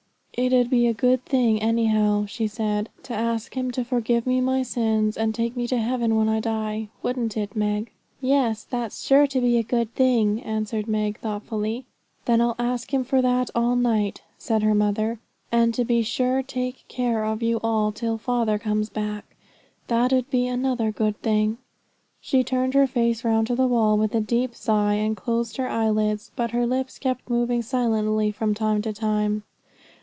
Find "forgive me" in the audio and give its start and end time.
3.83-4.39